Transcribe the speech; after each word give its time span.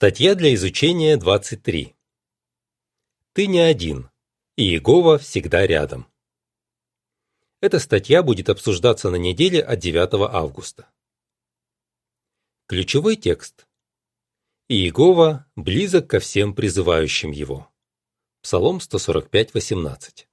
Статья 0.00 0.36
для 0.36 0.54
изучения 0.54 1.16
23. 1.16 1.96
Ты 3.32 3.46
не 3.48 3.58
один, 3.58 4.08
и 4.54 4.62
Иегова 4.62 5.18
всегда 5.18 5.66
рядом. 5.66 6.06
Эта 7.60 7.80
статья 7.80 8.22
будет 8.22 8.48
обсуждаться 8.48 9.10
на 9.10 9.16
неделе 9.16 9.60
от 9.60 9.80
9 9.80 10.30
августа. 10.32 10.88
Ключевой 12.66 13.16
текст. 13.16 13.66
Иегова 14.68 15.50
близок 15.56 16.08
ко 16.08 16.20
всем 16.20 16.54
призывающим 16.54 17.32
его. 17.32 17.68
Псалом 18.40 18.78
145:18. 18.78 20.28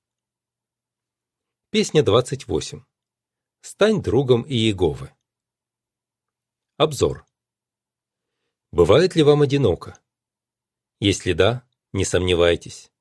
Песня 1.71 2.03
28. 2.03 2.83
Стань 3.61 4.03
другом 4.03 4.45
Иеговы. 4.47 5.11
Обзор. 6.77 7.25
Бывает 8.75 9.15
ли 9.15 9.23
вам 9.23 9.41
одиноко? 9.41 9.97
Если 10.99 11.31
да, 11.31 11.65
не 11.93 12.03
сомневайтесь. 12.03 12.91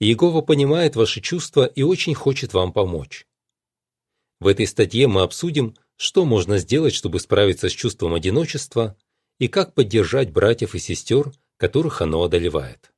Иегова 0.00 0.40
понимает 0.40 0.96
ваши 0.96 1.20
чувства 1.20 1.66
и 1.66 1.82
очень 1.82 2.14
хочет 2.14 2.54
вам 2.54 2.72
помочь. 2.72 3.26
В 4.40 4.46
этой 4.46 4.66
статье 4.66 5.06
мы 5.06 5.20
обсудим, 5.20 5.76
что 5.96 6.24
можно 6.24 6.56
сделать, 6.56 6.94
чтобы 6.94 7.20
справиться 7.20 7.68
с 7.68 7.72
чувством 7.72 8.14
одиночества 8.14 8.96
и 9.38 9.48
как 9.48 9.74
поддержать 9.74 10.32
братьев 10.32 10.74
и 10.74 10.78
сестер, 10.78 11.30
которых 11.58 12.00
оно 12.00 12.22
одолевает. 12.22 12.90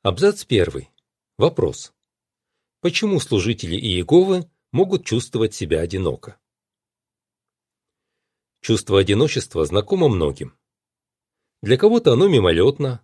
Абзац 0.00 0.46
первый. 0.46 0.88
Вопрос. 1.36 1.92
Почему 2.80 3.20
служители 3.20 3.76
Иеговы 3.76 4.50
могут 4.70 5.04
чувствовать 5.04 5.52
себя 5.52 5.80
одиноко? 5.80 6.38
Чувство 8.62 9.00
одиночества 9.00 9.66
знакомо 9.66 10.08
многим. 10.08 10.56
Для 11.62 11.76
кого-то 11.76 12.12
оно 12.12 12.28
мимолетно, 12.28 13.02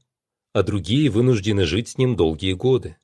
а 0.53 0.62
другие 0.62 1.11
вынуждены 1.11 1.65
жить 1.65 1.89
с 1.89 1.98
ним 1.98 2.15
долгие 2.15 2.53
годы. 2.53 2.97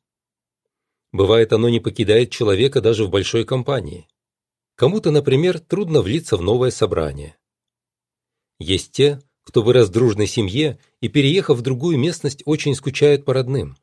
Бывает, 1.10 1.52
оно 1.52 1.68
не 1.68 1.80
покидает 1.80 2.30
человека 2.30 2.80
даже 2.80 3.06
в 3.06 3.10
большой 3.10 3.44
компании. 3.44 4.06
Кому-то, 4.76 5.10
например, 5.10 5.58
трудно 5.58 6.00
влиться 6.00 6.36
в 6.36 6.42
новое 6.42 6.70
собрание. 6.70 7.36
Есть 8.60 8.92
те, 8.92 9.20
кто 9.42 9.60
вырос 9.60 9.88
в 9.88 9.92
дружной 9.92 10.28
семье 10.28 10.78
и, 11.00 11.08
переехав 11.08 11.58
в 11.58 11.62
другую 11.62 11.98
местность, 11.98 12.44
очень 12.44 12.76
скучают 12.76 13.24
по 13.24 13.34
родным. 13.34 13.76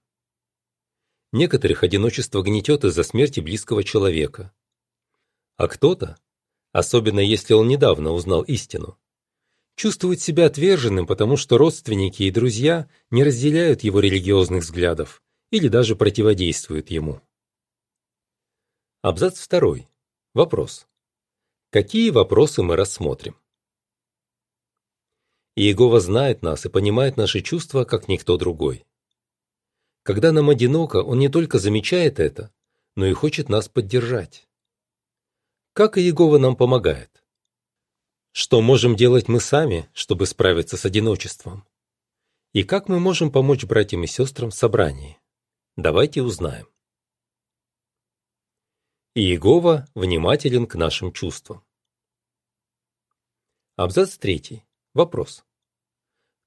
Некоторых 1.33 1.83
одиночество 1.83 2.41
гнетет 2.41 2.85
из-за 2.85 3.03
смерти 3.03 3.41
близкого 3.41 3.83
человека. 3.83 4.53
А 5.57 5.67
кто-то, 5.67 6.17
особенно 6.71 7.19
если 7.19 7.53
он 7.53 7.67
недавно 7.67 8.11
узнал 8.11 8.41
истину. 8.43 8.97
Чувствует 9.75 10.21
себя 10.21 10.45
отверженным, 10.45 11.07
потому 11.07 11.37
что 11.37 11.57
родственники 11.57 12.23
и 12.23 12.31
друзья 12.31 12.89
не 13.09 13.23
разделяют 13.23 13.83
его 13.83 13.99
религиозных 13.99 14.63
взглядов 14.63 15.23
или 15.49 15.67
даже 15.67 15.95
противодействуют 15.95 16.89
ему. 16.91 17.21
Абзац 19.01 19.39
второй. 19.39 19.87
Вопрос. 20.33 20.87
Какие 21.71 22.09
вопросы 22.09 22.61
мы 22.61 22.75
рассмотрим? 22.75 23.35
Иегова 25.55 25.99
знает 25.99 26.41
нас 26.41 26.65
и 26.65 26.69
понимает 26.69 27.17
наши 27.17 27.41
чувства, 27.41 27.83
как 27.83 28.07
никто 28.07 28.37
другой. 28.37 28.85
Когда 30.03 30.31
нам 30.31 30.49
одиноко, 30.49 30.97
он 30.97 31.19
не 31.19 31.29
только 31.29 31.59
замечает 31.59 32.19
это, 32.19 32.53
но 32.95 33.05
и 33.05 33.13
хочет 33.13 33.49
нас 33.49 33.67
поддержать. 33.67 34.47
Как 35.73 35.97
Иегова 35.97 36.37
нам 36.37 36.57
помогает? 36.57 37.23
Что 38.33 38.61
можем 38.61 38.97
делать 38.97 39.29
мы 39.29 39.39
сами, 39.39 39.89
чтобы 39.93 40.25
справиться 40.25 40.75
с 40.75 40.83
одиночеством? 40.83 41.65
И 42.51 42.63
как 42.63 42.89
мы 42.89 42.99
можем 42.99 43.31
помочь 43.31 43.63
братьям 43.63 44.03
и 44.03 44.07
сестрам 44.07 44.49
в 44.49 44.53
собрании? 44.53 45.17
Давайте 45.77 46.23
узнаем. 46.23 46.67
Иегова 49.15 49.87
внимателен 49.95 50.67
к 50.67 50.75
нашим 50.75 51.13
чувствам. 51.13 51.63
Абзац 53.77 54.17
третий. 54.17 54.65
Вопрос. 54.93 55.45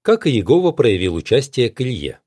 Как 0.03 0.27
Иегова 0.27 0.73
проявил 0.73 1.15
участие 1.15 1.71
к 1.71 1.81
Илье? 1.81 2.21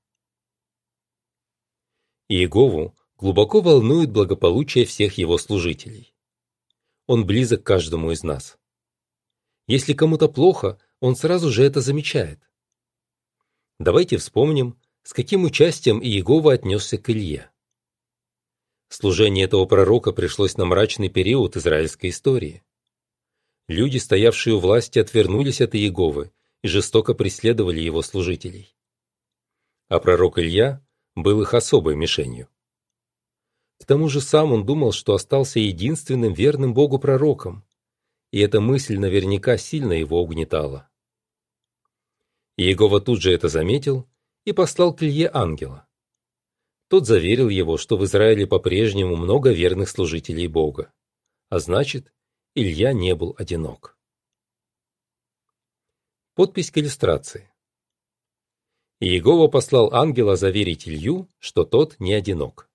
Иегову 2.27 2.95
глубоко 3.17 3.61
волнует 3.61 4.11
благополучие 4.11 4.85
всех 4.85 5.19
его 5.19 5.38
служителей. 5.38 6.16
Он 7.07 7.25
близок 7.25 7.63
каждому 7.63 8.12
из 8.12 8.23
нас. 8.23 8.57
Если 9.66 9.94
кому-то 9.94 10.28
плохо, 10.28 10.79
он 11.00 11.16
сразу 11.16 11.50
же 11.50 11.63
это 11.63 11.81
замечает. 11.81 12.40
Давайте 13.79 14.18
вспомним, 14.18 14.79
с 15.03 15.13
каким 15.13 15.45
участием 15.45 16.01
Иегова 16.01 16.53
отнесся 16.53 16.97
к 16.97 17.09
Илье. 17.09 17.50
Служение 18.90 19.45
этого 19.45 19.66
пророка 19.66 20.12
пришлось 20.12 20.57
на 20.57 20.66
мрачный 20.66 21.09
период 21.09 21.56
израильской 21.56 22.09
истории. 22.09 22.63
Люди, 23.68 23.97
стоявшие 23.97 24.56
у 24.56 24.59
власти, 24.59 25.00
отвернулись 25.00 25.62
от 25.62 25.75
Иеговы 25.75 26.31
и 26.62 26.68
жестоко 26.68 27.13
преследовали 27.13 27.79
его 27.79 28.01
служителей. 28.01 28.75
А 29.89 30.00
пророк 30.00 30.39
Илья 30.39 30.85
был 31.16 31.41
их 31.41 31.53
особой 31.53 31.95
мишенью. 31.95 32.50
К 33.79 33.85
тому 33.85 34.09
же 34.09 34.21
сам 34.21 34.53
он 34.53 34.65
думал, 34.65 34.91
что 34.91 35.13
остался 35.13 35.59
единственным 35.59 36.33
верным 36.33 36.73
Богу 36.73 36.99
пророком, 36.99 37.63
и 38.31 38.39
эта 38.39 38.59
мысль 38.59 38.97
наверняка 38.97 39.57
сильно 39.57 39.93
его 39.93 40.21
угнетала. 40.21 40.89
Иегова 42.57 42.99
тут 42.99 43.21
же 43.21 43.31
это 43.31 43.49
заметил 43.49 44.07
и 44.45 44.51
послал 44.51 44.93
к 44.93 45.03
Илье 45.03 45.29
ангела. 45.31 45.88
Тот 46.88 47.05
заверил 47.05 47.49
его, 47.49 47.77
что 47.77 47.97
в 47.97 48.05
Израиле 48.05 48.47
по-прежнему 48.47 49.15
много 49.15 49.51
верных 49.51 49.89
служителей 49.89 50.47
Бога, 50.47 50.91
а 51.49 51.59
значит, 51.59 52.13
Илья 52.55 52.94
не 52.94 53.13
был 53.13 53.35
одинок. 53.38 53.97
Подпись 56.33 56.71
к 56.71 56.77
иллюстрации. 56.77 57.51
Иегова 58.99 59.47
послал 59.47 59.94
ангела 59.94 60.35
заверить 60.35 60.88
Илью, 60.88 61.29
что 61.38 61.65
тот 61.65 61.99
не 61.99 62.13
одинок. 62.13 62.69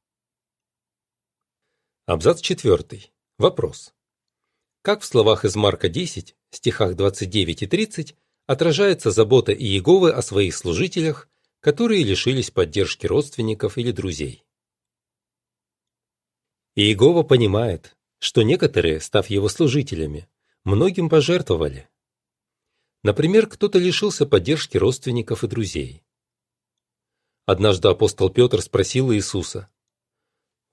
Абзац 2.04 2.40
4. 2.40 3.12
Вопрос. 3.38 3.94
Как 4.82 5.02
в 5.02 5.04
словах 5.04 5.44
из 5.44 5.54
Марка 5.54 5.88
10, 5.88 6.34
стихах 6.50 6.96
29 6.96 7.62
и 7.62 7.66
30, 7.68 8.16
отражается 8.46 9.12
забота 9.12 9.54
Иеговы 9.54 10.10
о 10.10 10.20
своих 10.20 10.56
служителях, 10.56 11.28
которые 11.60 12.02
лишились 12.02 12.50
поддержки 12.50 13.06
родственников 13.06 13.78
или 13.78 13.92
друзей? 13.92 14.44
Иегова 16.74 17.22
понимает, 17.22 17.96
что 18.18 18.42
некоторые, 18.42 19.00
став 19.00 19.30
его 19.30 19.48
служителями, 19.48 20.28
многим 20.64 21.08
пожертвовали. 21.08 21.88
Например, 23.04 23.46
кто-то 23.46 23.78
лишился 23.78 24.26
поддержки 24.26 24.76
родственников 24.76 25.44
и 25.44 25.46
друзей. 25.46 26.02
Однажды 27.46 27.86
апостол 27.86 28.28
Петр 28.28 28.60
спросил 28.60 29.12
Иисуса, 29.12 29.68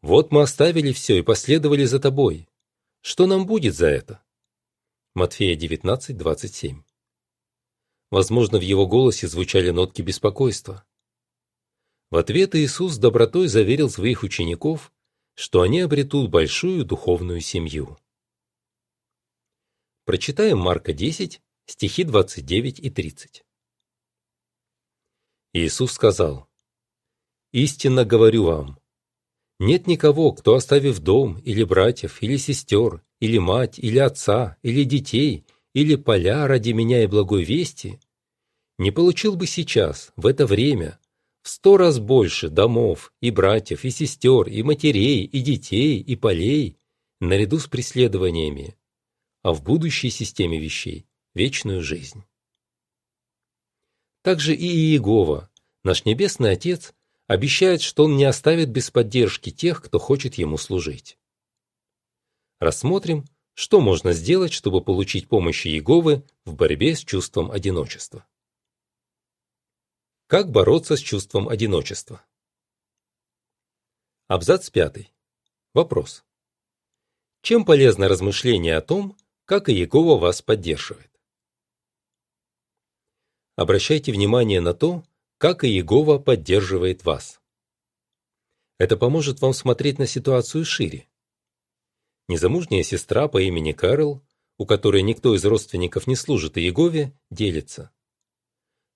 вот 0.01 0.31
мы 0.31 0.43
оставили 0.43 0.93
все 0.93 1.19
и 1.19 1.21
последовали 1.21 1.83
за 1.83 1.99
тобой. 1.99 2.47
Что 3.01 3.27
нам 3.27 3.45
будет 3.45 3.75
за 3.75 3.87
это? 3.87 4.23
Матфея 5.13 5.55
19, 5.55 6.15
27. 6.15 6.83
Возможно, 8.09 8.59
в 8.59 8.61
его 8.61 8.87
голосе 8.87 9.27
звучали 9.27 9.71
нотки 9.71 10.01
беспокойства. 10.01 10.85
В 12.09 12.15
ответ 12.15 12.55
Иисус 12.55 12.97
добротой 12.97 13.47
заверил 13.47 13.89
своих 13.89 14.23
учеников, 14.23 14.91
что 15.35 15.61
они 15.61 15.81
обретут 15.81 16.29
большую 16.29 16.85
духовную 16.85 17.41
семью. 17.41 17.97
Прочитаем 20.05 20.59
Марка 20.59 20.93
10, 20.93 21.41
стихи 21.65 22.03
29 22.03 22.79
и 22.79 22.89
30. 22.89 23.43
Иисус 25.53 25.91
сказал, 25.91 26.49
«Истинно 27.51 28.05
говорю 28.05 28.45
вам, 28.45 28.78
нет 29.59 29.87
никого, 29.87 30.31
кто, 30.31 30.55
оставив 30.55 30.99
дом, 30.99 31.37
или 31.39 31.63
братьев, 31.63 32.23
или 32.23 32.37
сестер, 32.37 33.03
или 33.19 33.37
мать, 33.37 33.77
или 33.77 33.99
отца, 33.99 34.57
или 34.63 34.83
детей, 34.83 35.45
или 35.73 35.95
поля 35.95 36.47
ради 36.47 36.71
меня 36.71 37.03
и 37.03 37.07
благой 37.07 37.43
вести, 37.43 37.99
не 38.77 38.91
получил 38.91 39.35
бы 39.35 39.45
сейчас, 39.45 40.11
в 40.15 40.25
это 40.25 40.45
время, 40.45 40.99
в 41.41 41.49
сто 41.49 41.77
раз 41.77 41.99
больше 41.99 42.49
домов, 42.49 43.13
и 43.21 43.31
братьев, 43.31 43.83
и 43.83 43.89
сестер, 43.89 44.47
и 44.47 44.63
матерей, 44.63 45.25
и 45.25 45.41
детей, 45.41 45.99
и 45.99 46.15
полей, 46.15 46.77
наряду 47.19 47.59
с 47.59 47.67
преследованиями, 47.67 48.77
а 49.43 49.53
в 49.53 49.61
будущей 49.63 50.09
системе 50.09 50.59
вещей– 50.59 51.05
вечную 51.35 51.83
жизнь. 51.83 52.23
Также 54.21 54.53
и 54.53 54.65
Иегова, 54.65 55.49
наш 55.83 56.05
Небесный 56.05 56.51
Отец– 56.51 56.93
обещает, 57.29 57.83
что 57.83 58.05
он 58.05 58.17
не 58.17 58.23
оставит 58.25 58.69
без 58.69 58.89
поддержки 58.89 59.51
тех, 59.51 59.83
кто 59.83 59.99
хочет 59.99 60.35
ему 60.35 60.57
служить. 60.57 61.17
Рассмотрим, 62.59 63.25
Что 63.53 63.81
можно 63.81 64.13
сделать, 64.13 64.53
чтобы 64.53 64.81
получить 64.81 65.27
помощь 65.27 65.67
Иеговы 65.67 66.25
в 66.45 66.55
борьбе 66.55 66.95
с 66.95 67.03
чувством 67.03 67.51
одиночества? 67.51 68.25
Как 70.27 70.49
бороться 70.49 70.95
с 70.95 71.01
чувством 71.01 71.49
одиночества? 71.49 72.25
Абзац 74.27 74.69
5. 74.69 75.11
Вопрос. 75.73 76.23
Чем 77.41 77.65
полезно 77.65 78.07
размышление 78.07 78.77
о 78.77 78.81
том, 78.81 79.17
как 79.43 79.67
Иегова 79.69 80.17
вас 80.17 80.41
поддерживает? 80.41 81.11
Обращайте 83.57 84.13
внимание 84.13 84.61
на 84.61 84.73
то, 84.73 85.03
как 85.39 85.63
Иегова 85.63 86.19
поддерживает 86.19 87.05
вас. 87.05 87.39
Это 88.77 88.97
поможет 88.97 89.39
вам 89.39 89.53
смотреть 89.53 89.97
на 89.97 90.05
ситуацию 90.05 90.65
шире. 90.65 91.07
Незамужняя 92.27 92.83
сестра 92.83 93.29
по 93.29 93.41
имени 93.41 93.71
Карл, 93.71 94.21
у 94.57 94.65
которой 94.65 95.01
никто 95.01 95.33
из 95.33 95.45
родственников 95.45 96.07
не 96.07 96.17
служит 96.17 96.57
Иегове, 96.57 97.17
делится. 97.31 97.89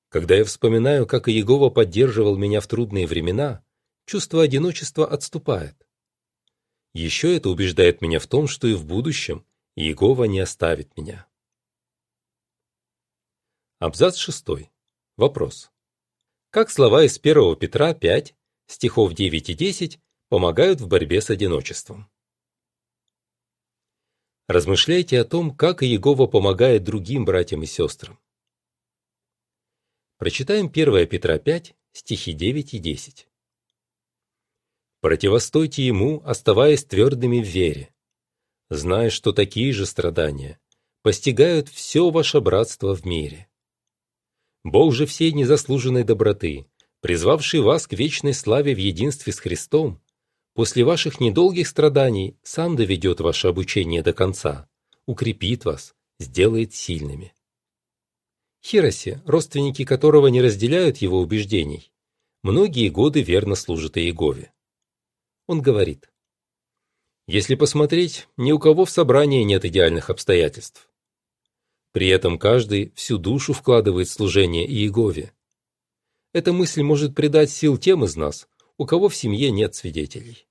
Когда 0.10 0.36
я 0.36 0.44
вспоминаю, 0.44 1.08
как 1.08 1.30
Иегова 1.30 1.70
поддерживал 1.70 2.36
меня 2.36 2.60
в 2.60 2.68
трудные 2.68 3.08
времена, 3.08 3.64
чувство 4.06 4.44
одиночества 4.44 5.08
отступает. 5.08 5.88
Еще 6.94 7.38
это 7.38 7.50
убеждает 7.52 8.02
меня 8.02 8.20
в 8.20 8.28
том, 8.28 8.48
что 8.48 8.68
и 8.68 8.74
в 8.74 8.86
будущем 8.86 9.46
Иегова 9.76 10.26
не 10.26 10.42
оставит 10.42 10.98
меня. 10.98 11.26
Абзац 13.80 14.18
6. 14.18 14.70
Вопрос. 15.16 15.73
Как 16.54 16.70
слова 16.70 17.04
из 17.04 17.18
1 17.18 17.56
Петра 17.56 17.96
5, 17.96 18.36
стихов 18.68 19.16
9 19.16 19.50
и 19.50 19.54
10 19.56 20.00
помогают 20.30 20.82
в 20.82 20.88
борьбе 20.88 21.20
с 21.20 21.32
одиночеством? 21.32 22.12
Размышляйте 24.48 25.20
о 25.20 25.26
том, 25.26 25.50
как 25.50 25.82
Иегова 25.82 26.28
помогает 26.28 26.84
другим 26.84 27.26
братьям 27.26 27.64
и 27.64 27.66
сестрам. 27.66 28.20
Прочитаем 30.20 30.68
1 30.68 31.08
Петра 31.08 31.40
5, 31.40 31.74
стихи 31.92 32.34
9 32.34 32.76
и 32.76 32.78
10. 32.78 33.28
«Противостойте 35.02 35.88
ему, 35.88 36.22
оставаясь 36.24 36.86
твердыми 36.86 37.42
в 37.42 37.48
вере, 37.48 37.96
зная, 38.70 39.10
что 39.10 39.34
такие 39.34 39.74
же 39.74 39.88
страдания 39.88 40.60
постигают 41.02 41.68
все 41.70 42.12
ваше 42.12 42.42
братство 42.42 42.96
в 42.96 43.08
мире. 43.08 43.50
Бог 44.64 44.94
же 44.94 45.06
всей 45.06 45.34
незаслуженной 45.34 46.04
доброты, 46.04 46.66
призвавший 47.02 47.60
вас 47.60 47.86
к 47.86 47.94
вечной 47.94 48.34
славе 48.34 48.74
в 48.74 48.78
единстве 48.78 49.34
с 49.34 49.40
Христом, 49.40 50.02
после 50.54 50.86
ваших 50.86 51.20
недолгих 51.20 51.68
страданий 51.68 52.38
сам 52.44 52.76
доведет 52.76 53.20
ваше 53.20 53.48
обучение 53.48 54.02
до 54.02 54.14
конца, 54.14 54.70
укрепит 55.06 55.66
вас, 55.66 55.96
сделает 56.20 56.74
сильными. 56.74 57.34
Хироси, 58.64 59.22
родственники 59.26 59.84
которого 59.84 60.28
не 60.28 60.42
разделяют 60.42 60.98
его 60.98 61.20
убеждений, 61.20 61.92
многие 62.44 62.88
годы 62.88 63.22
верно 63.22 63.56
служат 63.56 63.98
Иегове. 63.98 64.54
Он 65.48 65.62
говорит, 65.62 66.10
если 67.28 67.56
посмотреть, 67.56 68.28
ни 68.38 68.52
у 68.52 68.60
кого 68.60 68.86
в 68.86 68.90
собрании 68.90 69.44
нет 69.44 69.66
идеальных 69.66 70.10
обстоятельств. 70.10 70.90
При 71.94 72.08
этом 72.08 72.40
каждый 72.40 72.92
всю 72.96 73.20
душу 73.20 73.54
вкладывает 73.54 74.08
в 74.08 74.12
служение 74.12 74.68
Иегове. 74.68 75.32
Эта 76.34 76.52
мысль 76.52 76.82
может 76.82 77.14
придать 77.14 77.52
сил 77.52 77.78
тем 77.78 78.04
из 78.04 78.16
нас, 78.16 78.50
у 78.78 78.88
кого 78.88 79.10
в 79.10 79.16
семье 79.16 79.52
нет 79.52 79.76
свидетелей. 79.76 80.48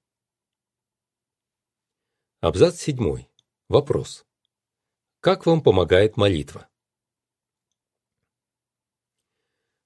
Абзац 2.41 2.81
7. 2.81 3.25
Вопрос. 3.69 4.25
Как 5.19 5.45
вам 5.45 5.63
помогает 5.63 6.17
молитва? 6.17 6.69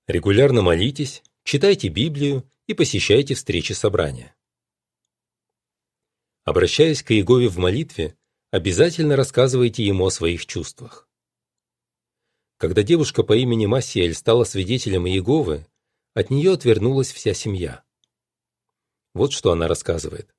Регулярно 0.06 0.61
молитесь, 0.61 1.23
читайте 1.43 1.88
Библию 1.88 2.47
и 2.67 2.75
посещайте 2.75 3.35
встречи 3.35 3.73
собрания. 3.73 4.37
Обращаясь 6.44 7.03
к 7.03 7.12
Иегове 7.12 7.49
в 7.49 7.56
молитве, 7.56 8.14
обязательно 8.50 9.17
рассказывайте 9.17 9.85
ему 9.85 10.05
о 10.05 10.11
своих 10.11 10.44
чувствах. 10.44 11.06
Когда 12.58 12.82
девушка 12.82 13.23
по 13.23 13.37
имени 13.37 13.67
Массиэль 13.67 14.14
стала 14.14 14.44
свидетелем 14.44 15.06
Иеговы, 15.06 15.67
от 16.14 16.31
нее 16.31 16.53
отвернулась 16.55 17.12
вся 17.12 17.35
семья. 17.35 17.85
Вот 19.12 19.32
что 19.32 19.53
она 19.53 19.69
рассказывает. 19.69 20.35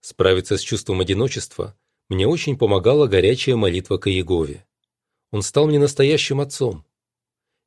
Справиться 0.00 0.58
с 0.58 0.60
чувством 0.60 1.00
одиночества 1.00 1.78
мне 2.10 2.26
очень 2.28 2.58
помогала 2.58 3.06
горячая 3.06 3.56
молитва 3.56 3.96
к 3.96 4.08
Иегове. 4.08 4.66
Он 5.30 5.40
стал 5.40 5.66
мне 5.66 5.78
настоящим 5.78 6.40
отцом. 6.40 6.84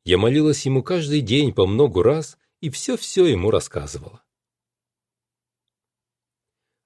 Я 0.06 0.20
молилась 0.20 0.66
ему 0.68 0.84
каждый 0.84 1.22
день 1.22 1.52
по 1.52 1.66
многу 1.66 2.04
раз 2.04 2.38
и 2.62 2.70
все-все 2.70 3.26
ему 3.26 3.50
рассказывала. 3.50 4.24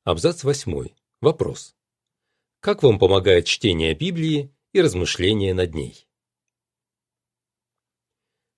Абзац 0.06 0.46
8. 0.46 0.88
Вопрос. 1.20 1.76
Как 2.62 2.82
вам 2.82 2.98
помогает 2.98 3.46
чтение 3.46 3.94
Библии 3.94 4.56
и 4.72 4.82
размышления 4.82 5.54
над 5.54 5.76
ней? 5.76 6.08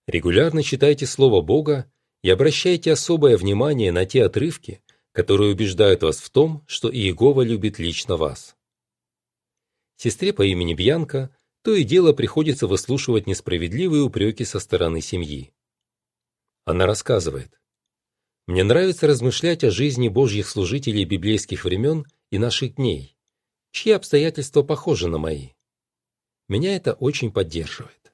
Регулярно 0.07 0.62
читайте 0.62 1.07
Слово 1.07 1.42
Бога 1.42 1.92
и 2.22 2.30
обращайте 2.30 2.92
особое 2.92 3.38
внимание 3.38 3.92
на 3.92 4.06
те 4.06 4.24
отрывки, 4.24 4.81
которые 5.12 5.52
убеждают 5.52 6.04
вас 6.04 6.19
в 6.19 6.30
том, 6.30 6.63
что 6.68 6.92
Иегова 6.92 7.42
любит 7.42 7.80
лично 7.80 8.16
вас. 8.16 8.56
Сестре 9.98 10.34
по 10.34 10.46
имени 10.46 10.74
Бьянка 10.74 11.36
то 11.63 11.74
и 11.74 11.84
дело 11.84 12.13
приходится 12.13 12.68
выслушивать 12.68 13.25
несправедливые 13.25 14.04
упреки 14.04 14.46
со 14.46 14.60
стороны 14.60 15.02
семьи. 15.02 15.52
Она 16.66 16.86
рассказывает. 16.86 17.60
«Мне 18.46 18.63
нравится 18.63 19.07
размышлять 19.07 19.63
о 19.63 19.72
жизни 19.72 20.07
Божьих 20.07 20.48
служителей 20.48 21.06
библейских 21.06 21.66
времен 21.66 22.06
и 22.30 22.38
наших 22.38 22.75
дней, 22.75 23.18
чьи 23.72 23.92
обстоятельства 23.94 24.62
похожи 24.62 25.07
на 25.07 25.18
мои. 25.18 25.50
Меня 26.48 26.75
это 26.75 26.94
очень 26.94 27.31
поддерживает. 27.31 28.13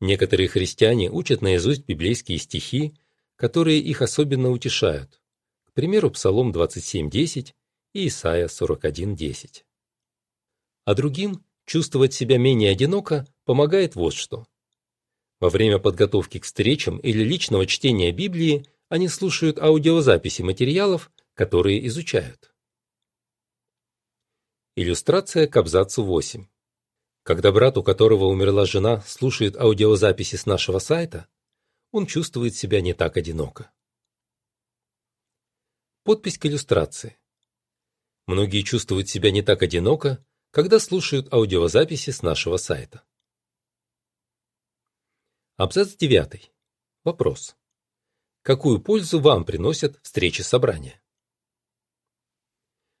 Некоторые 0.00 0.48
христиане 0.48 1.10
учат 1.10 1.42
наизусть 1.42 1.84
библейские 1.86 2.38
стихи, 2.38 2.94
которые 3.36 3.78
их 3.80 4.02
особенно 4.02 4.50
утешают. 4.50 5.20
К 5.64 5.72
примеру, 5.72 6.10
Псалом 6.10 6.52
27.10 6.52 7.52
и 7.94 8.08
Исайя 8.08 8.46
41.10. 8.48 9.64
А 10.84 10.94
другим 10.94 11.44
чувствовать 11.64 12.12
себя 12.12 12.38
менее 12.38 12.70
одиноко 12.70 13.26
помогает 13.44 13.94
вот 13.94 14.14
что. 14.14 14.46
Во 15.40 15.50
время 15.50 15.78
подготовки 15.78 16.38
к 16.38 16.44
встречам 16.44 16.98
или 16.98 17.22
личного 17.22 17.66
чтения 17.66 18.12
Библии 18.12 18.66
они 18.88 19.08
слушают 19.08 19.58
аудиозаписи 19.58 20.42
материалов, 20.42 21.10
которые 21.34 21.86
изучают. 21.86 22.54
Иллюстрация 24.76 25.46
к 25.46 25.56
абзацу 25.56 26.04
8. 26.04 26.46
Когда 27.24 27.52
брат, 27.52 27.78
у 27.78 27.82
которого 27.82 28.26
умерла 28.26 28.66
жена, 28.66 29.00
слушает 29.00 29.56
аудиозаписи 29.56 30.36
с 30.36 30.44
нашего 30.44 30.78
сайта, 30.78 31.26
он 31.90 32.06
чувствует 32.06 32.54
себя 32.54 32.82
не 32.82 32.92
так 32.92 33.16
одиноко. 33.16 33.72
Подпись 36.02 36.36
к 36.36 36.44
иллюстрации. 36.44 37.16
Многие 38.26 38.60
чувствуют 38.60 39.08
себя 39.08 39.30
не 39.30 39.40
так 39.40 39.62
одиноко, 39.62 40.22
когда 40.50 40.78
слушают 40.78 41.32
аудиозаписи 41.32 42.10
с 42.10 42.20
нашего 42.20 42.58
сайта. 42.58 43.02
Абзац 45.56 45.96
9. 45.96 46.52
Вопрос. 47.04 47.56
Какую 48.42 48.82
пользу 48.82 49.18
вам 49.18 49.46
приносят 49.46 49.98
встречи 50.02 50.42
собрания? 50.42 51.00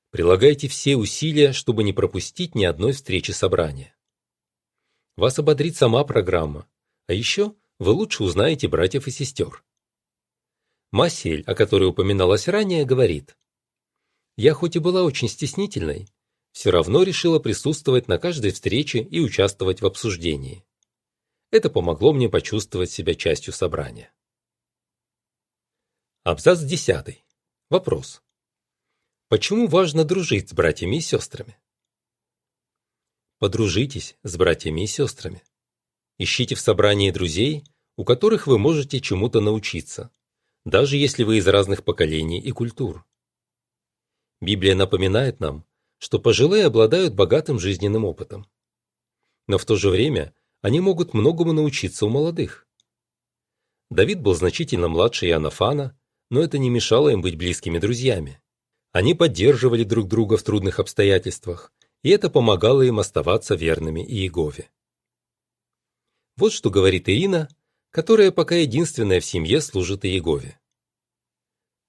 Прилагайте 0.08 0.68
все 0.68 0.96
усилия, 0.96 1.52
чтобы 1.52 1.84
не 1.84 1.92
пропустить 1.92 2.54
ни 2.54 2.64
одной 2.64 2.92
встречи 2.92 3.32
собрания. 3.32 3.93
Вас 5.16 5.38
ободрит 5.38 5.76
сама 5.76 6.04
программа. 6.04 6.68
А 7.06 7.12
еще 7.12 7.54
вы 7.78 7.92
лучше 7.92 8.24
узнаете 8.24 8.68
братьев 8.68 9.06
и 9.06 9.10
сестер. 9.10 9.64
Массель, 10.90 11.42
о 11.46 11.54
которой 11.54 11.88
упоминалось 11.88 12.48
ранее, 12.48 12.84
говорит, 12.84 13.36
«Я 14.36 14.54
хоть 14.54 14.76
и 14.76 14.78
была 14.78 15.02
очень 15.02 15.28
стеснительной, 15.28 16.08
все 16.54 16.70
равно 16.70 17.02
решила 17.02 17.40
присутствовать 17.40 18.06
на 18.06 18.16
каждой 18.16 18.52
встрече 18.52 19.00
и 19.00 19.18
участвовать 19.18 19.82
в 19.82 19.86
обсуждении. 19.86 20.64
Это 21.50 21.68
помогло 21.68 22.12
мне 22.12 22.28
почувствовать 22.28 22.92
себя 22.92 23.14
частью 23.14 23.52
собрания. 23.52 24.12
Абзац 26.22 26.60
10. 26.60 27.24
Вопрос. 27.70 28.22
Почему 29.28 29.66
важно 29.66 30.04
дружить 30.04 30.50
с 30.50 30.52
братьями 30.52 30.96
и 30.96 31.00
сестрами? 31.00 31.58
Подружитесь 33.38 34.16
с 34.22 34.36
братьями 34.36 34.84
и 34.84 34.86
сестрами. 34.86 35.42
Ищите 36.18 36.54
в 36.54 36.60
собрании 36.60 37.10
друзей, 37.10 37.64
у 37.96 38.04
которых 38.04 38.46
вы 38.46 38.58
можете 38.58 39.00
чему-то 39.00 39.40
научиться, 39.40 40.10
даже 40.64 40.96
если 40.96 41.24
вы 41.24 41.38
из 41.38 41.46
разных 41.46 41.84
поколений 41.84 42.40
и 42.40 42.50
культур. 42.50 43.04
Библия 44.40 44.74
напоминает 44.74 45.40
нам, 45.40 45.64
что 45.98 46.18
пожилые 46.18 46.66
обладают 46.66 47.14
богатым 47.14 47.58
жизненным 47.58 48.04
опытом. 48.04 48.46
Но 49.46 49.58
в 49.58 49.64
то 49.64 49.76
же 49.76 49.90
время 49.90 50.34
они 50.62 50.80
могут 50.80 51.14
многому 51.14 51.52
научиться 51.52 52.06
у 52.06 52.08
молодых. 52.08 52.66
Давид 53.90 54.20
был 54.20 54.34
значительно 54.34 54.88
младше 54.88 55.26
Иоаннафана, 55.26 55.98
но 56.30 56.40
это 56.40 56.58
не 56.58 56.70
мешало 56.70 57.10
им 57.10 57.20
быть 57.20 57.36
близкими 57.36 57.78
друзьями. 57.78 58.40
Они 58.92 59.14
поддерживали 59.14 59.84
друг 59.84 60.08
друга 60.08 60.36
в 60.36 60.42
трудных 60.42 60.78
обстоятельствах, 60.78 61.72
и 62.04 62.10
это 62.10 62.28
помогало 62.28 62.82
им 62.82 63.00
оставаться 63.00 63.54
верными 63.54 64.00
Иегове. 64.00 64.70
Вот 66.36 66.52
что 66.52 66.70
говорит 66.70 67.08
Ирина, 67.08 67.48
которая 67.90 68.30
пока 68.30 68.56
единственная 68.56 69.20
в 69.20 69.24
семье 69.24 69.62
служит 69.62 70.04
Иегове. 70.04 70.60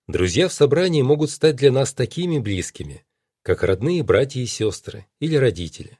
Друзья 0.07 0.48
в 0.48 0.53
собрании 0.53 1.01
могут 1.01 1.31
стать 1.31 1.57
для 1.57 1.72
нас 1.72 1.93
такими 1.93 2.39
близкими, 2.39 3.05
как 3.41 3.62
родные 3.62 4.03
братья 4.03 4.39
и 4.39 4.45
сестры 4.45 5.05
или 5.19 5.36
родители. 5.36 6.00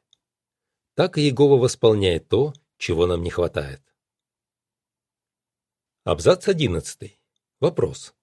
Так 0.93 1.17
Иегова 1.17 1.60
восполняет 1.60 2.29
то, 2.29 2.53
чего 2.77 3.07
нам 3.07 3.22
не 3.22 3.31
хватает. 3.31 3.81
Абзац 6.05 6.48
11. 6.48 7.19
Вопрос. 7.60 8.13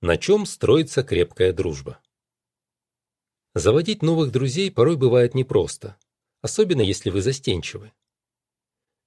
На 0.00 0.16
чем 0.16 0.46
строится 0.46 1.02
крепкая 1.02 1.52
дружба? 1.52 2.00
Заводить 3.54 4.02
новых 4.02 4.30
друзей 4.30 4.70
порой 4.70 4.96
бывает 4.96 5.34
непросто, 5.34 5.96
особенно 6.42 6.82
если 6.82 7.10
вы 7.10 7.22
застенчивы. 7.22 7.92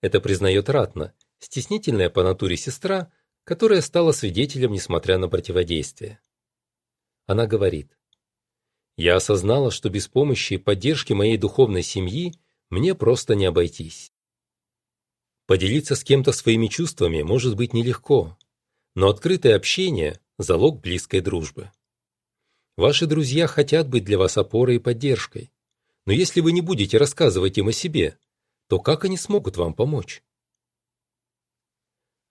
Это 0.02 0.20
признает 0.20 0.70
Ратна, 0.70 1.14
стеснительная 1.40 2.10
по 2.10 2.24
натуре 2.24 2.58
сестра, 2.58 3.12
которая 3.44 3.82
стала 3.82 4.12
свидетелем, 4.12 4.72
несмотря 4.72 5.18
на 5.18 5.30
противодействие. 5.30 6.20
Она 7.28 7.48
говорит, 7.48 7.98
«Я 8.98 9.16
осознала, 9.16 9.72
что 9.72 9.90
без 9.90 10.08
помощи 10.08 10.56
и 10.56 10.58
поддержки 10.58 11.14
моей 11.14 11.38
духовной 11.38 11.84
семьи 11.84 12.34
мне 12.70 12.96
просто 12.96 13.36
не 13.36 13.46
обойтись. 13.46 14.12
Поделиться 15.46 15.96
с 15.96 16.04
кем-то 16.04 16.32
своими 16.32 16.68
чувствами 16.68 17.22
может 17.22 17.56
быть 17.56 17.74
нелегко, 17.74 18.38
но 18.96 19.10
открытое 19.10 19.56
общение– 19.56 20.20
залог 20.38 20.82
близкой 20.82 21.22
дружбы. 21.22 21.72
Ваши 22.82 23.06
друзья 23.06 23.46
хотят 23.46 23.88
быть 23.88 24.06
для 24.06 24.18
вас 24.18 24.40
опорой 24.40 24.78
и 24.78 24.80
поддержкой, 24.80 25.54
но 26.08 26.14
если 26.14 26.42
вы 26.42 26.52
не 26.52 26.62
будете 26.62 26.98
рассказывать 26.98 27.60
им 27.60 27.68
о 27.68 27.72
себе, 27.72 28.18
то 28.68 28.80
как 28.80 29.06
они 29.06 29.18
смогут 29.18 29.56
вам 29.56 29.76
помочь? 29.76 30.24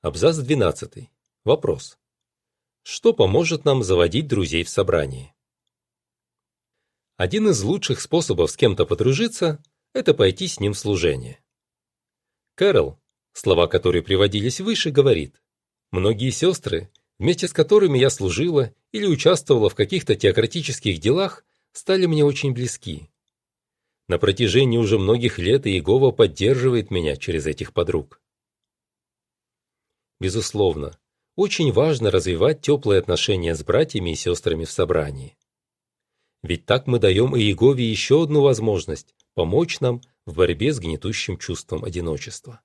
Абзац 0.01 0.39
12. 0.39 1.09
Вопрос. 1.45 2.01
Что 2.83 3.13
поможет 3.13 3.65
нам 3.65 3.85
заводить 3.85 4.27
друзей 4.27 4.65
в 4.65 4.69
собрании? 4.69 5.33
Один 7.17 7.49
из 7.49 7.63
лучших 7.63 8.01
способов 8.01 8.51
с 8.51 8.57
кем-то 8.57 8.87
подружиться– 8.87 9.63
это 9.95 10.15
пойти 10.15 10.49
с 10.49 10.59
ним 10.59 10.73
в 10.73 10.79
служение. 10.81 11.41
Кэрол, 12.57 12.99
слова 13.35 13.69
которые 13.69 14.03
приводились 14.03 14.59
выше, 14.59 14.91
говорит, 14.91 15.41
«Многие 15.93 16.31
сестры, 16.31 16.91
вместе 17.21 17.47
с 17.47 17.53
которыми 17.53 17.99
я 17.99 18.09
служила 18.09 18.75
или 18.93 19.07
участвовала 19.07 19.69
в 19.69 19.75
каких-то 19.75 20.17
теократических 20.17 20.99
делах, 20.99 21.45
стали 21.71 22.07
мне 22.07 22.25
очень 22.25 22.53
близки. 22.53 23.11
На 24.09 24.19
протяжении 24.19 24.79
уже 24.79 24.99
многих 24.99 25.39
лет 25.39 25.67
Иегова 25.67 26.13
поддерживает 26.13 26.91
меня 26.91 27.17
через 27.17 27.47
этих 27.47 27.75
подруг. 27.75 28.21
Безусловно, 30.19 30.99
очень 31.37 31.73
важно 31.73 32.11
развивать 32.11 32.63
теплые 32.63 32.99
отношения 32.99 33.55
с 33.55 33.63
братьями 33.63 34.13
и 34.13 34.17
сестрами 34.17 34.65
в 34.65 34.71
собрании. 34.71 35.37
Ведь 36.43 36.65
так 36.65 36.87
мы 36.87 36.99
даем 36.99 37.37
Иегове 37.37 37.89
еще 37.89 38.23
одну 38.23 38.41
возможность 38.41 39.15
помочь 39.35 39.81
нам 39.81 40.01
в 40.25 40.37
борьбе 40.37 40.73
с 40.73 40.79
гнетущим 40.79 41.37
чувством 41.37 41.85
одиночества. 41.85 42.63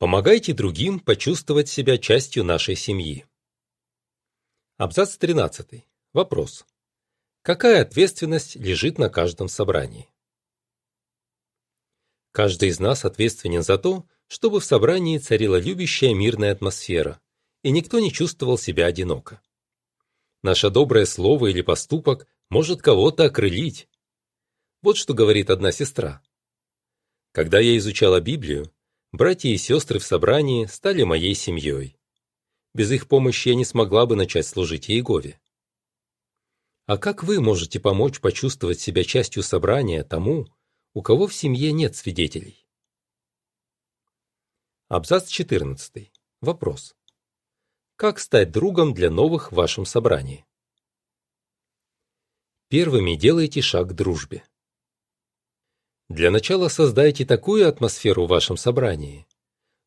Помогайте 0.00 0.54
другим 0.54 0.98
почувствовать 0.98 1.68
себя 1.68 1.98
частью 1.98 2.42
нашей 2.42 2.74
семьи. 2.74 3.26
Абзац 4.78 5.18
13. 5.18 5.84
Вопрос. 6.14 6.64
Какая 7.42 7.82
ответственность 7.82 8.56
лежит 8.56 8.96
на 8.96 9.10
каждом 9.10 9.50
собрании? 9.50 10.08
Каждый 12.32 12.70
из 12.70 12.80
нас 12.80 13.04
ответственен 13.04 13.62
за 13.62 13.76
то, 13.76 14.06
чтобы 14.26 14.60
в 14.60 14.64
собрании 14.64 15.18
царила 15.18 15.60
любящая 15.60 16.14
мирная 16.14 16.52
атмосфера, 16.52 17.20
и 17.62 17.70
никто 17.70 18.00
не 18.00 18.10
чувствовал 18.10 18.56
себя 18.56 18.86
одиноко. 18.86 19.42
Наше 20.42 20.70
доброе 20.70 21.04
слово 21.04 21.48
или 21.48 21.60
поступок 21.60 22.26
может 22.48 22.80
кого-то 22.80 23.24
окрылить. 23.24 23.86
Вот 24.80 24.96
что 24.96 25.12
говорит 25.12 25.50
одна 25.50 25.72
сестра. 25.72 26.22
Когда 27.32 27.60
я 27.60 27.76
изучала 27.76 28.22
Библию, 28.22 28.72
Братья 29.12 29.48
и 29.48 29.56
сестры 29.56 29.98
в 29.98 30.04
собрании 30.04 30.66
стали 30.66 31.02
моей 31.02 31.34
семьей. 31.34 31.96
Без 32.74 32.92
их 32.92 33.08
помощи 33.08 33.48
я 33.48 33.56
не 33.56 33.64
смогла 33.64 34.06
бы 34.06 34.14
начать 34.14 34.46
служить 34.46 34.88
Иегове. 34.88 35.40
А 36.86 36.96
как 36.96 37.24
вы 37.24 37.40
можете 37.40 37.80
помочь 37.80 38.20
почувствовать 38.20 38.80
себя 38.80 39.02
частью 39.02 39.42
собрания 39.42 40.04
тому, 40.04 40.46
у 40.94 41.02
кого 41.02 41.26
в 41.26 41.34
семье 41.34 41.72
нет 41.72 41.96
свидетелей? 41.96 42.64
Абзац 44.86 45.28
14. 45.28 46.12
Вопрос. 46.40 46.94
Как 47.96 48.20
стать 48.20 48.52
другом 48.52 48.94
для 48.94 49.10
новых 49.10 49.50
в 49.50 49.56
вашем 49.56 49.86
собрании? 49.86 50.46
Первыми 52.68 53.16
делайте 53.16 53.60
шаг 53.60 53.88
к 53.88 53.92
дружбе. 53.92 54.44
Для 56.10 56.32
начала 56.32 56.66
создайте 56.66 57.24
такую 57.24 57.68
атмосферу 57.68 58.26
в 58.26 58.30
вашем 58.30 58.56
собрании, 58.56 59.28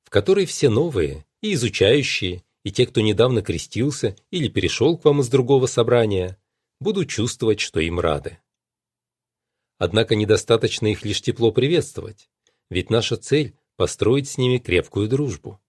в 0.06 0.10
которой 0.10 0.46
все 0.46 0.70
новые, 0.70 1.26
и 1.42 1.54
изучающие, 1.54 2.46
и 2.64 2.72
те, 2.72 2.88
кто 2.88 3.02
недавно 3.02 3.42
крестился 3.42 4.16
или 4.32 4.48
перешел 4.48 4.98
к 4.98 5.04
вам 5.04 5.20
из 5.20 5.28
другого 5.28 5.66
собрания, 5.66 6.42
будут 6.80 7.10
чувствовать, 7.10 7.60
что 7.60 7.82
им 7.82 8.00
рады. 8.00 8.40
Однако 9.78 10.16
недостаточно 10.16 10.88
их 10.88 11.04
лишь 11.04 11.22
тепло 11.22 11.52
приветствовать, 11.52 12.30
ведь 12.70 12.90
наша 12.90 13.18
цель– 13.18 13.58
построить 13.76 14.30
с 14.30 14.38
ними 14.38 14.60
крепкую 14.60 15.10
дружбу. 15.10 15.60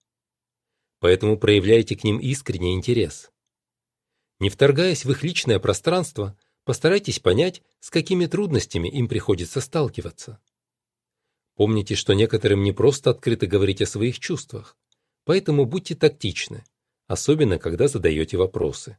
Поэтому 1.01 1.37
проявляйте 1.37 1.97
к 1.97 2.05
ним 2.05 2.17
искренний 2.17 2.75
интерес. 2.75 3.29
Не 4.39 4.49
вторгаясь 4.49 5.03
в 5.03 5.11
их 5.11 5.21
личное 5.21 5.59
пространство, 5.59 6.37
Постарайтесь 6.65 7.19
понять, 7.19 7.61
с 7.79 7.91
какими 7.91 8.25
трудностями 8.25 8.89
им 8.89 9.07
приходится 9.07 9.61
сталкиваться. 9.61 10.41
Помните, 11.55 11.95
что 11.95 12.13
некоторым 12.13 12.63
не 12.63 12.73
просто 12.73 13.11
открыто 13.11 13.47
говорить 13.47 13.81
о 13.81 13.85
своих 13.85 14.19
чувствах, 14.19 14.77
поэтому 15.23 15.65
будьте 15.65 15.95
тактичны, 15.95 16.65
особенно 17.07 17.57
когда 17.57 17.87
задаете 17.87 18.37
вопросы. 18.37 18.97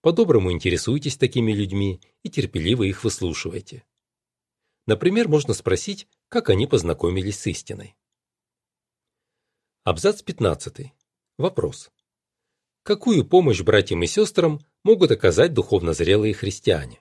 По-доброму 0.00 0.50
интересуйтесь 0.50 1.16
такими 1.16 1.52
людьми 1.52 2.00
и 2.24 2.28
терпеливо 2.28 2.82
их 2.82 3.04
выслушивайте. 3.04 3.84
Например, 4.86 5.28
можно 5.28 5.54
спросить, 5.54 6.08
как 6.28 6.50
они 6.50 6.66
познакомились 6.66 7.38
с 7.38 7.46
истиной. 7.46 7.94
Абзац 9.84 10.22
15. 10.22 10.92
Вопрос. 11.38 11.90
Какую 12.82 13.24
помощь 13.24 13.60
братьям 13.60 14.02
и 14.02 14.08
сестрам 14.08 14.60
могут 14.82 15.12
оказать 15.12 15.54
духовно 15.54 15.92
зрелые 15.92 16.34
христиане. 16.34 17.00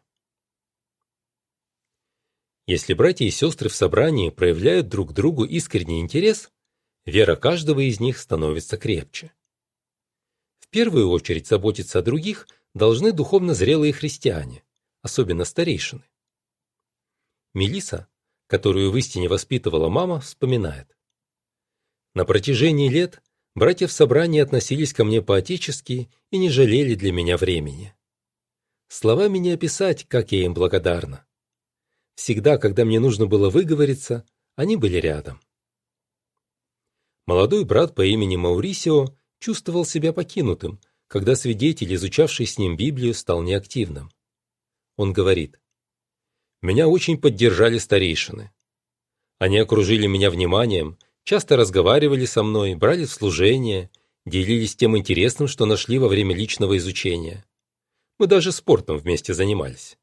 Если 2.68 2.94
братья 2.94 3.25
и 3.25 3.32
сестры 3.32 3.70
в 3.70 3.75
собрании 3.75 4.30
проявляют 4.30 4.88
друг 4.88 5.13
другу 5.13 5.46
искренний 5.46 6.00
интерес, 6.00 6.51
вера 7.06 7.36
каждого 7.36 7.80
из 7.80 8.00
них 8.00 8.18
становится 8.18 8.77
крепче. 8.77 9.34
В 10.60 10.68
первую 10.70 11.10
очередь 11.10 11.48
заботиться 11.48 12.00
о 12.00 12.03
других 12.03 12.48
должны 12.74 13.12
духовно 13.12 13.53
зрелые 13.53 13.94
христиане, 13.94 14.63
особенно 15.01 15.44
старейшины. 15.44 16.03
Мелиса, 17.53 18.08
которую 18.48 18.91
в 18.91 18.98
истине 18.98 19.27
воспитывала 19.27 19.89
мама, 19.89 20.22
вспоминает. 20.22 20.96
На 22.13 22.25
протяжении 22.25 22.89
лет 22.89 23.22
Братья 23.53 23.86
в 23.88 23.91
собрании 23.91 24.39
относились 24.39 24.94
ко 24.94 25.03
мне 25.03 25.22
по-отечески 25.22 26.10
и 26.30 26.38
не 26.38 26.50
жалели 26.50 26.96
для 26.96 27.12
меня 27.12 27.36
времени. 27.36 27.94
Словами 28.88 29.39
не 29.39 29.51
описать, 29.51 30.08
как 30.08 30.32
я 30.32 30.46
им 30.46 30.53
благодарна. 30.53 31.25
Всегда, 32.22 32.60
когда 32.60 32.86
мне 32.86 33.00
нужно 33.00 33.25
было 33.25 33.50
выговориться, 33.50 34.24
они 34.56 34.78
были 34.78 34.98
рядом. 34.98 35.42
Молодой 37.25 37.66
брат 37.66 37.96
по 37.96 38.06
имени 38.06 38.36
Маурисио 38.36 39.18
чувствовал 39.40 39.86
себя 39.86 40.13
покинутым, 40.13 40.80
когда 41.08 41.36
свидетель, 41.36 41.96
изучавший 41.96 42.46
с 42.46 42.60
ним 42.60 42.78
Библию, 42.78 43.16
стал 43.16 43.42
неактивным. 43.42 44.12
Он 44.98 45.13
говорит, 45.13 45.60
«Меня 46.62 46.88
очень 46.88 47.20
поддержали 47.20 47.80
старейшины. 47.80 48.51
Они 49.40 49.58
окружили 49.58 50.06
меня 50.06 50.30
вниманием 50.30 51.00
часто 51.24 51.58
разговаривали 51.58 52.25
со 52.25 52.44
мной, 52.44 52.75
брали 52.75 53.06
в 53.06 53.12
служение, 53.12 53.90
делились 54.28 54.75
тем 54.75 54.96
интересным, 54.96 55.48
что 55.48 55.66
нашли 55.66 55.98
во 55.98 56.08
время 56.08 56.36
личного 56.36 56.78
изучения. 56.78 57.46
Мы 58.20 58.28
даже 58.28 58.51
спортом 58.51 59.00
вместе 59.00 59.34
занимались. 59.34 59.98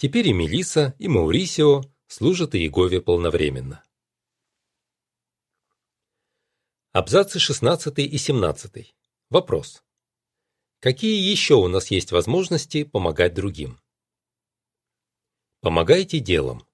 Теперь 0.00 0.28
и 0.28 0.32
Мелиса, 0.32 0.94
и 0.98 1.08
Маурисио 1.08 1.82
служат 2.06 2.54
Иегове 2.54 3.02
полновременно. 3.02 3.84
Абзацы 6.92 7.38
16 7.38 7.98
и 7.98 8.16
17. 8.16 8.94
Вопрос. 9.28 9.84
Какие 10.78 11.30
еще 11.30 11.56
у 11.56 11.68
нас 11.68 11.90
есть 11.90 12.12
возможности 12.12 12.84
помогать 12.84 13.34
другим? 13.34 13.78
Помогайте 15.60 16.18
делом. 16.18 16.66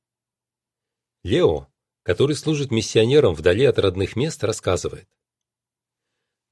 Лео, 1.24 1.66
который 2.04 2.36
служит 2.36 2.70
миссионером 2.70 3.34
вдали 3.34 3.64
от 3.64 3.80
родных 3.80 4.14
мест, 4.14 4.44
рассказывает. 4.44 5.08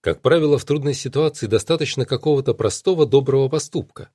Как 0.00 0.23
правило, 0.23 0.59
в 0.59 0.64
трудной 0.64 0.95
ситуации 0.95 1.47
достаточно 1.47 2.04
какого-то 2.04 2.52
простого 2.52 3.07
доброго 3.07 3.49
поступка. 3.49 4.11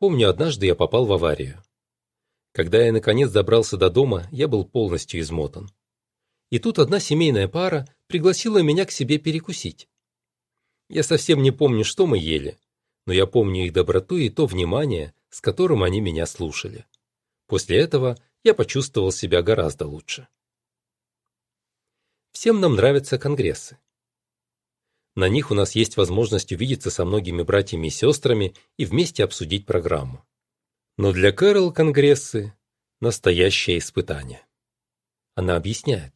Помню, 0.00 0.30
однажды 0.30 0.64
я 0.64 0.74
попал 0.74 1.04
в 1.04 1.12
аварию. 1.12 1.62
Когда 2.52 2.82
я 2.82 2.90
наконец 2.90 3.30
добрался 3.30 3.76
до 3.76 3.90
дома, 3.90 4.26
я 4.32 4.48
был 4.48 4.64
полностью 4.64 5.20
измотан. 5.20 5.70
И 6.48 6.58
тут 6.58 6.78
одна 6.78 7.00
семейная 7.00 7.48
пара 7.48 7.86
пригласила 8.06 8.62
меня 8.62 8.86
к 8.86 8.92
себе 8.92 9.18
перекусить. 9.18 9.90
Я 10.88 11.02
совсем 11.02 11.42
не 11.42 11.50
помню, 11.50 11.84
что 11.84 12.06
мы 12.06 12.16
ели, 12.16 12.58
но 13.06 13.12
я 13.12 13.26
помню 13.26 13.66
их 13.66 13.74
доброту 13.74 14.16
и 14.16 14.30
то 14.30 14.46
внимание, 14.46 15.12
с 15.28 15.42
которым 15.42 15.82
они 15.82 16.00
меня 16.00 16.24
слушали. 16.24 16.86
После 17.46 17.76
этого 17.78 18.18
я 18.42 18.54
почувствовал 18.54 19.12
себя 19.12 19.42
гораздо 19.42 19.86
лучше. 19.86 20.28
Всем 22.32 22.58
нам 22.60 22.74
нравятся 22.74 23.18
конгрессы. 23.18 23.76
На 25.20 25.28
них 25.28 25.50
у 25.50 25.54
нас 25.54 25.74
есть 25.74 25.98
возможность 25.98 26.50
увидеться 26.50 26.90
со 26.90 27.04
многими 27.04 27.42
братьями 27.42 27.88
и 27.88 27.90
сестрами 27.90 28.54
и 28.78 28.86
вместе 28.86 29.22
обсудить 29.22 29.66
программу. 29.66 30.24
Но 30.96 31.12
для 31.12 31.30
Кэрол 31.30 31.74
конгрессы– 31.74 32.54
настоящее 33.02 33.76
испытание. 33.76 34.46
Она 35.34 35.56
объясняет. 35.56 36.14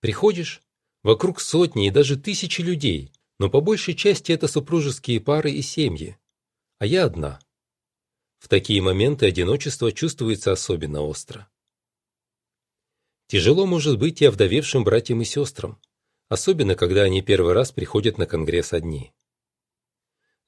Приходишь, 0.00 0.62
вокруг 1.02 1.38
сотни 1.38 1.88
и 1.88 1.90
даже 1.90 2.16
тысячи 2.16 2.62
людей, 2.62 3.12
но 3.38 3.50
по 3.50 3.60
большей 3.60 3.92
части 3.92 4.32
это 4.32 4.48
супружеские 4.48 5.20
пары 5.20 5.50
и 5.50 5.60
семьи, 5.60 6.16
а 6.78 6.86
я 6.86 7.04
одна. 7.04 7.40
В 8.38 8.48
такие 8.48 8.80
моменты 8.80 9.26
одиночество 9.26 9.92
чувствуется 9.92 10.50
особенно 10.50 11.02
остро. 11.02 11.46
Тяжело 13.26 13.66
может 13.66 13.98
быть 13.98 14.22
и 14.22 14.24
овдовевшим 14.24 14.82
братьям 14.82 15.20
и 15.20 15.26
сестрам, 15.26 15.78
особенно 16.30 16.76
когда 16.76 17.02
они 17.02 17.22
первый 17.22 17.52
раз 17.52 17.72
приходят 17.72 18.16
на 18.16 18.24
конгресс 18.24 18.72
одни. 18.72 19.12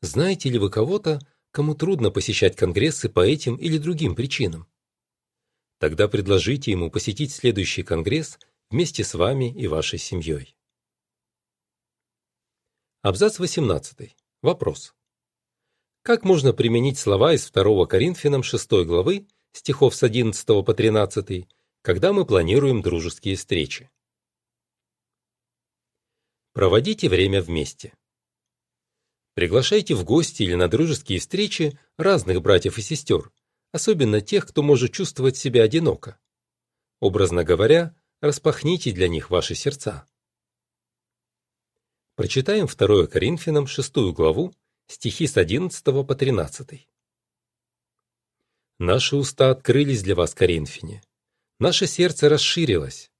Знаете 0.00 0.48
ли 0.48 0.58
вы 0.58 0.70
кого-то, 0.70 1.18
кому 1.50 1.74
трудно 1.74 2.10
посещать 2.10 2.56
конгрессы 2.56 3.08
по 3.08 3.20
этим 3.20 3.56
или 3.56 3.78
другим 3.78 4.14
причинам? 4.14 4.68
Тогда 5.78 6.06
предложите 6.06 6.70
ему 6.70 6.88
посетить 6.88 7.32
следующий 7.32 7.82
конгресс 7.82 8.38
вместе 8.70 9.02
с 9.02 9.14
вами 9.14 9.52
и 9.52 9.66
вашей 9.66 9.98
семьей. 9.98 10.56
Абзац 13.02 13.40
18. 13.40 14.16
Вопрос. 14.40 14.94
Как 16.02 16.24
можно 16.24 16.52
применить 16.52 16.98
слова 16.98 17.34
из 17.34 17.50
2 17.50 17.86
Коринфянам 17.86 18.44
6 18.44 18.70
главы, 18.86 19.26
стихов 19.50 19.96
с 19.96 20.04
11 20.04 20.46
по 20.46 20.74
13, 20.74 21.48
когда 21.82 22.12
мы 22.12 22.24
планируем 22.24 22.82
дружеские 22.82 23.34
встречи? 23.34 23.90
Проводите 26.52 27.08
время 27.08 27.40
вместе. 27.40 27.94
Приглашайте 29.34 29.94
в 29.94 30.04
гости 30.04 30.42
или 30.42 30.54
на 30.54 30.68
дружеские 30.68 31.18
встречи 31.18 31.78
разных 31.96 32.42
братьев 32.42 32.76
и 32.76 32.82
сестер, 32.82 33.32
особенно 33.72 34.20
тех, 34.20 34.46
кто 34.46 34.62
может 34.62 34.92
чувствовать 34.92 35.36
себя 35.38 35.62
одиноко. 35.62 36.18
Образно 37.00 37.42
говоря, 37.42 37.96
распахните 38.20 38.92
для 38.92 39.08
них 39.08 39.30
ваши 39.30 39.54
сердца. 39.54 40.06
Прочитаем 42.14 42.66
2 42.66 43.06
Коринфянам 43.06 43.66
6 43.66 44.12
главу, 44.12 44.54
стихи 44.86 45.26
с 45.26 45.38
11 45.38 45.82
по 45.84 46.14
13. 46.14 46.86
Наши 48.78 49.16
уста 49.16 49.50
открылись 49.50 50.02
для 50.02 50.14
вас, 50.14 50.34
Коринфяне. 50.34 51.02
Наше 51.58 51.86
сердце 51.86 52.28
расширилось. 52.28 53.11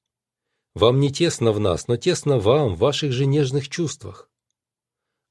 Вам 0.75 1.01
не 1.01 1.13
тесно 1.13 1.53
в 1.53 1.61
нас, 1.61 1.87
но 1.87 1.97
тесно 1.97 2.39
вам, 2.39 2.75
в 2.75 2.79
ваших 2.79 3.13
же 3.13 3.27
нежных 3.27 3.69
чувствах. 3.69 4.31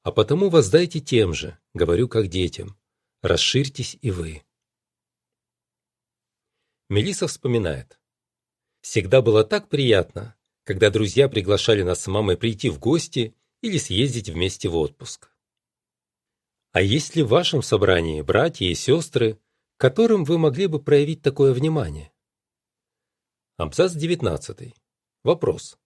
А 0.02 0.12
потому 0.12 0.50
воздайте 0.50 1.00
тем 1.00 1.34
же, 1.34 1.58
говорю 1.74 2.08
как 2.08 2.28
детям, 2.28 2.78
расширьтесь 3.22 3.98
и 4.00 4.10
вы. 4.10 4.42
Мелиса 6.88 7.26
вспоминает. 7.26 7.98
Всегда 8.82 9.22
было 9.22 9.44
так 9.44 9.68
приятно, 9.68 10.36
когда 10.64 10.90
друзья 10.90 11.28
приглашали 11.28 11.82
нас 11.82 12.02
с 12.02 12.06
мамой 12.06 12.36
прийти 12.36 12.68
в 12.68 12.78
гости 12.78 13.34
или 13.62 13.78
съездить 13.78 14.28
вместе 14.28 14.68
в 14.68 14.76
отпуск. 14.76 15.30
А 16.72 16.80
есть 16.80 17.16
ли 17.16 17.22
в 17.22 17.28
вашем 17.28 17.62
собрании 17.62 18.22
братья 18.22 18.66
и 18.66 18.74
сестры, 18.74 19.38
которым 19.76 20.24
вы 20.24 20.38
могли 20.38 20.66
бы 20.66 20.80
проявить 20.82 21.22
такое 21.22 21.52
внимание? 21.52 22.12
Абзац 23.56 23.92
19. 23.92 24.74
Вопрос. 25.24 25.78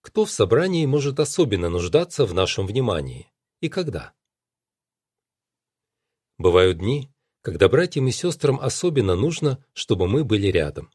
Кто 0.00 0.24
в 0.24 0.30
собрании 0.30 0.86
может 0.86 1.18
особенно 1.18 1.68
нуждаться 1.68 2.24
в 2.24 2.34
нашем 2.34 2.66
внимании 2.66 3.32
и 3.60 3.68
когда? 3.68 4.12
Бывают 6.38 6.78
дни, 6.78 7.10
когда 7.40 7.68
братьям 7.68 8.06
и 8.06 8.12
сестрам 8.12 8.60
особенно 8.60 9.16
нужно, 9.16 9.64
чтобы 9.72 10.06
мы 10.06 10.22
были 10.22 10.46
рядом. 10.48 10.92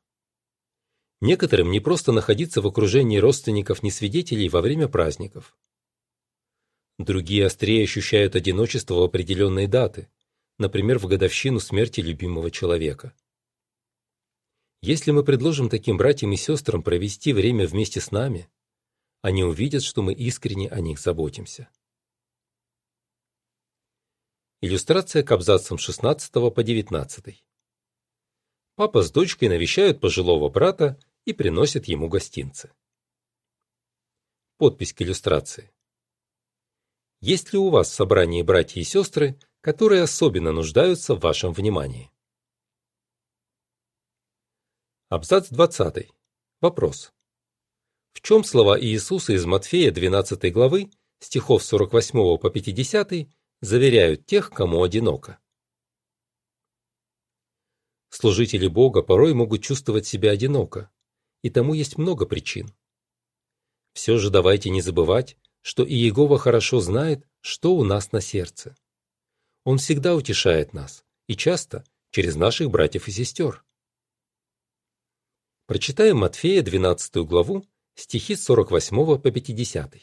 Некоторым 1.20 1.70
не 1.72 1.82
просто 1.82 2.14
находиться 2.14 2.62
в 2.62 2.68
окружении 2.68 3.18
родственников 3.18 3.84
не 3.84 3.92
свидетелей 3.92 4.48
во 4.48 4.62
время 4.62 4.88
праздников. 4.88 5.58
Другие 6.98 7.46
острее 7.46 7.84
ощущают 7.84 8.36
одиночество 8.36 8.96
в 8.96 9.04
определенные 9.04 9.68
даты, 9.68 10.10
например, 10.58 10.98
в 10.98 11.08
годовщину 11.08 11.60
смерти 11.60 12.00
любимого 12.00 12.52
человека. 12.52 13.14
Если 14.82 15.12
мы 15.12 15.24
предложим 15.26 15.70
таким 15.70 15.98
братьям 15.98 16.32
и 16.32 16.38
сестрам 16.38 16.82
провести 16.82 17.34
время 17.34 17.68
вместе 17.68 18.00
с 18.00 18.12
нами, 18.12 18.50
они 19.22 19.44
увидят, 19.44 19.84
что 19.84 20.02
мы 20.02 20.14
искренне 20.14 20.70
о 20.70 20.80
них 20.80 21.00
заботимся. 21.00 21.70
Иллюстрация 24.62 25.24
к 25.24 25.32
абзацам 25.32 25.78
16 25.78 26.32
по 26.32 26.64
19. 26.64 27.44
Папа 28.76 29.02
с 29.02 29.12
дочкой 29.12 29.50
навещают 29.50 30.00
пожилого 30.00 30.50
брата 30.50 30.98
и 31.26 31.34
приносят 31.34 31.86
ему 31.86 32.08
гостинцы. 32.08 32.72
Подпись 34.58 34.94
к 34.94 35.02
иллюстрации. 35.02 35.74
Есть 37.20 37.52
ли 37.52 37.60
у 37.60 37.70
вас 37.70 37.90
в 37.90 37.94
собрании 37.94 38.42
братья 38.42 38.80
и 38.80 38.86
сестры, 38.86 39.38
которые 39.60 40.04
особенно 40.04 40.54
нуждаются 40.54 41.16
в 41.16 41.20
вашем 41.20 41.52
внимании? 41.52 42.12
Абзац 45.12 45.50
20. 45.50 46.08
Вопрос. 46.62 47.12
В 48.14 48.22
чем 48.22 48.44
слова 48.44 48.80
Иисуса 48.80 49.34
из 49.34 49.44
Матфея 49.44 49.90
12 49.90 50.54
главы, 50.54 50.92
стихов 51.18 51.64
48 51.64 52.38
по 52.38 52.50
50, 52.52 53.28
заверяют 53.60 54.28
тех, 54.28 54.52
кому 54.52 54.84
одиноко? 54.84 55.40
Служители 58.12 58.68
Бога 58.68 59.02
порой 59.02 59.34
могут 59.34 59.64
чувствовать 59.64 60.06
себя 60.06 60.30
одиноко, 60.30 60.92
и 61.42 61.50
тому 61.50 61.74
есть 61.74 61.98
много 61.98 62.28
причин. 62.28 62.72
Все 63.94 64.20
же 64.20 64.30
давайте 64.30 64.70
не 64.70 64.82
забывать, 64.82 65.38
что 65.62 65.84
Иегова 65.84 66.38
хорошо 66.38 66.82
знает, 66.82 67.28
что 67.42 67.74
у 67.74 67.84
нас 67.84 68.12
на 68.12 68.22
сердце. 68.22 68.76
Он 69.64 69.80
всегда 69.80 70.16
утешает 70.16 70.74
нас, 70.74 71.04
и 71.26 71.36
часто 71.36 71.84
через 72.12 72.36
наших 72.36 72.70
братьев 72.70 73.08
и 73.08 73.12
сестер. 73.12 73.66
Прочитаем 75.70 76.18
Матфея 76.18 76.64
12 76.64 77.18
главу, 77.28 77.64
стихи 77.94 78.36
с 78.36 78.44
48 78.46 79.20
по 79.20 79.30
50. 79.30 79.98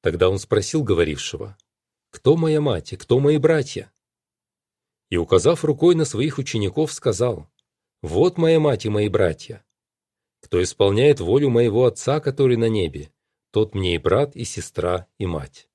Тогда 0.00 0.30
он 0.30 0.38
спросил 0.38 0.82
говорившего, 0.82 1.58
«Кто 2.08 2.38
моя 2.38 2.62
мать 2.62 2.94
и 2.94 2.96
кто 2.96 3.20
мои 3.20 3.36
братья?» 3.36 3.92
И, 5.10 5.18
указав 5.18 5.66
рукой 5.66 5.94
на 5.94 6.06
своих 6.06 6.38
учеников, 6.38 6.90
сказал, 6.94 7.46
«Вот 8.00 8.38
моя 8.38 8.58
мать 8.58 8.86
и 8.86 8.88
мои 8.88 9.10
братья. 9.10 9.66
Кто 10.40 10.62
исполняет 10.62 11.20
волю 11.20 11.50
моего 11.50 11.84
Отца, 11.84 12.20
который 12.20 12.56
на 12.56 12.70
небе, 12.70 13.12
тот 13.50 13.74
мне 13.74 13.96
и 13.96 13.98
брат, 13.98 14.34
и 14.34 14.44
сестра, 14.44 15.08
и 15.18 15.26
мать». 15.26 15.68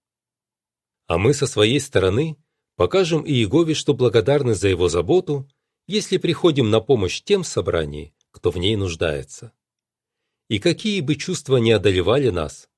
А 1.06 1.20
мы 1.20 1.36
со 1.36 1.46
своей 1.46 1.80
стороны 1.80 2.38
покажем 2.76 3.24
Иегове, 3.24 3.76
что 3.76 3.94
благодарны 3.94 4.56
за 4.56 4.68
его 4.68 4.90
заботу 4.90 5.48
если 5.92 6.18
приходим 6.18 6.70
на 6.70 6.80
помощь 6.80 7.22
тем 7.22 7.44
собраний, 7.44 8.16
кто 8.32 8.50
в 8.50 8.58
ней 8.58 8.78
нуждается. 8.78 9.52
И 10.48 10.58
какие 10.58 11.02
бы 11.02 11.16
чувства 11.16 11.58
ни 11.58 11.70
одолевали 11.70 12.30
нас, 12.30 12.70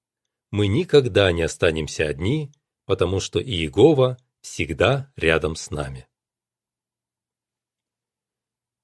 мы 0.49 0.65
никогда 0.65 1.31
не 1.31 1.43
останемся 1.43 2.07
одни, 2.07 2.51
потому 2.85 3.19
что 3.19 3.39
Иегова 3.39 4.17
всегда 4.41 5.13
рядом 5.15 5.55
с 5.55 5.69
нами. 5.69 6.07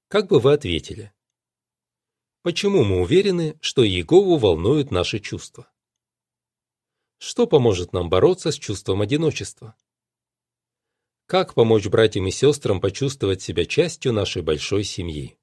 Как 0.09 0.27
бы 0.27 0.39
вы 0.39 0.53
ответили? 0.53 1.11
Почему 2.43 2.83
мы 2.83 3.01
уверены, 3.01 3.57
что 3.61 3.83
Иегову 3.83 4.37
волнуют 4.37 4.91
наши 4.91 5.19
чувства? 5.19 5.71
Что 7.17 7.47
поможет 7.47 7.93
нам 7.93 8.09
бороться 8.11 8.51
с 8.51 8.55
чувством 8.55 9.01
одиночества? 9.01 9.75
Как 11.29 11.53
помочь 11.53 11.85
братьям 11.85 12.25
и 12.25 12.31
сестрам 12.31 12.81
почувствовать 12.81 13.39
себя 13.39 13.63
частью 13.67 14.13
нашей 14.13 14.41
большой 14.41 14.83
семьи? 14.83 15.37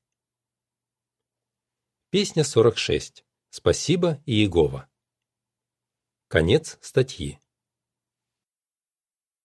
Песня 2.11 2.43
46. 2.43 3.25
Спасибо, 3.51 4.21
Иегова. 4.27 4.89
Конец 6.27 6.77
статьи. 6.81 7.39